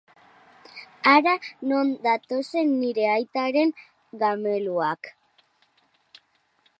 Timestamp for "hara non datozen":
1.09-2.71